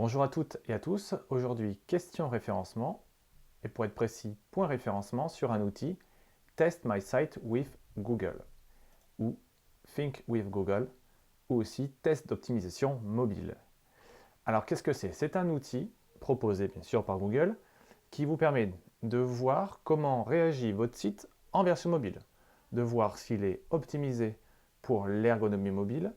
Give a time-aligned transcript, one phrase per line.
[0.00, 1.14] Bonjour à toutes et à tous.
[1.28, 3.04] Aujourd'hui, question référencement,
[3.62, 5.98] et pour être précis, point référencement sur un outil
[6.56, 8.42] Test My Site with Google,
[9.18, 9.38] ou
[9.94, 10.88] Think with Google,
[11.50, 13.58] ou aussi test d'optimisation mobile.
[14.46, 15.12] Alors qu'est-ce que c'est?
[15.12, 17.58] C'est un outil proposé bien sûr par Google
[18.10, 18.72] qui vous permet
[19.02, 22.20] de voir comment réagit votre site en version mobile,
[22.72, 24.38] de voir s'il est optimisé
[24.80, 26.14] pour l'ergonomie mobile,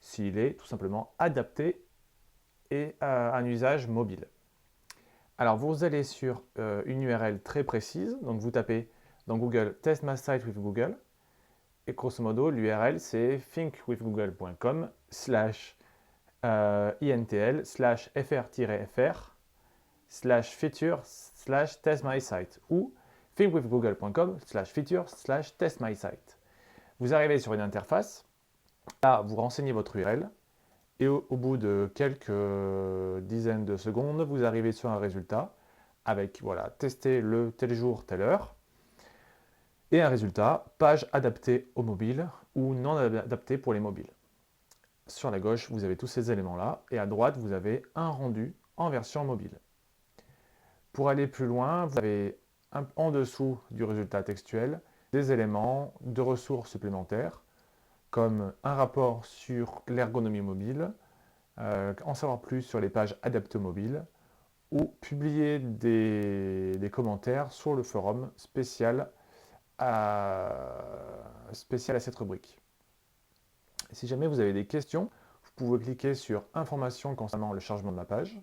[0.00, 1.84] s'il est tout simplement adapté
[2.70, 4.26] et un usage mobile.
[5.40, 8.90] Alors vous allez sur euh, une URL très précise, donc vous tapez
[9.26, 10.98] dans Google Test My Site with Google,
[11.86, 15.78] et grosso modo l'URL c'est thinkwithgoogle.com slash
[16.44, 19.34] euh, intl slash fr-fr
[20.10, 22.92] slash feature slash test my site ou
[23.36, 26.36] thinkwithgoogle.com slash feature slash test my site.
[26.98, 28.26] Vous arrivez sur une interface,
[29.02, 30.28] là vous renseignez votre URL,
[31.00, 32.30] et au, bout de quelques
[33.24, 35.54] dizaines de secondes, vous arrivez sur un résultat
[36.04, 38.54] avec, voilà, tester le tel jour, telle heure,
[39.92, 44.10] et un résultat, page adaptée au mobile ou non adaptée pour les mobiles.
[45.06, 48.54] Sur la gauche, vous avez tous ces éléments-là, et à droite, vous avez un rendu
[48.76, 49.58] en version mobile.
[50.92, 52.38] Pour aller plus loin, vous avez
[52.96, 54.80] en dessous du résultat textuel
[55.12, 57.42] des éléments de ressources supplémentaires
[58.10, 60.92] comme un rapport sur l'ergonomie mobile,
[61.58, 64.04] euh, en savoir plus sur les pages adaptées mobile,
[64.70, 69.10] ou publier des, commentaires sur le forum spécial
[69.78, 70.52] à,
[71.52, 72.58] spécial à cette rubrique.
[73.92, 75.10] Si jamais vous avez des questions,
[75.42, 78.40] vous pouvez cliquer sur Informations concernant le chargement de la page,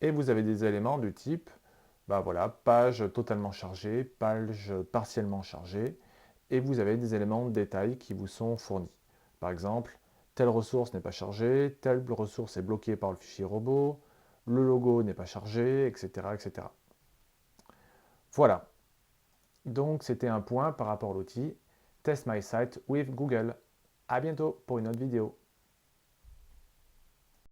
[0.00, 1.50] et vous avez des éléments du type
[2.08, 5.98] bah voilà, page totalement chargée, page partiellement chargée,
[6.50, 8.90] et vous avez des éléments de détail qui vous sont fournis.
[9.40, 9.98] Par exemple,
[10.34, 14.00] telle ressource n'est pas chargée, telle ressource est bloquée par le fichier robot,
[14.46, 16.28] le logo n'est pas chargé, etc.
[16.34, 16.66] etc.
[18.32, 18.68] Voilà.
[19.64, 21.54] Donc c'était un point par rapport à l'outil
[22.02, 23.54] Test My Site with Google.
[24.08, 25.36] A bientôt pour une autre vidéo.